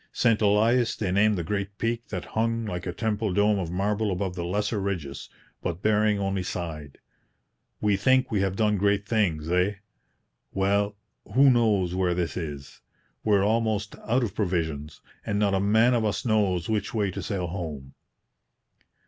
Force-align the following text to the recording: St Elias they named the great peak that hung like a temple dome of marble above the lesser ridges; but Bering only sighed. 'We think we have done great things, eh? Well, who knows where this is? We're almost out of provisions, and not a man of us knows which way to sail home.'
St 0.13 0.41
Elias 0.41 0.95
they 0.95 1.11
named 1.11 1.37
the 1.37 1.43
great 1.43 1.77
peak 1.77 2.07
that 2.07 2.25
hung 2.33 2.65
like 2.65 2.87
a 2.87 2.91
temple 2.91 3.31
dome 3.33 3.59
of 3.59 3.69
marble 3.69 4.09
above 4.11 4.33
the 4.33 4.43
lesser 4.43 4.79
ridges; 4.79 5.29
but 5.61 5.83
Bering 5.83 6.17
only 6.17 6.41
sighed. 6.41 6.97
'We 7.81 7.97
think 7.97 8.31
we 8.31 8.41
have 8.41 8.55
done 8.55 8.77
great 8.77 9.05
things, 9.07 9.51
eh? 9.51 9.75
Well, 10.53 10.95
who 11.35 11.51
knows 11.51 11.93
where 11.93 12.15
this 12.15 12.35
is? 12.35 12.81
We're 13.23 13.43
almost 13.45 13.95
out 14.07 14.23
of 14.23 14.33
provisions, 14.33 15.01
and 15.23 15.37
not 15.37 15.53
a 15.53 15.59
man 15.59 15.93
of 15.93 16.03
us 16.03 16.25
knows 16.25 16.67
which 16.67 16.95
way 16.95 17.11
to 17.11 17.21
sail 17.21 17.45
home.' 17.45 17.93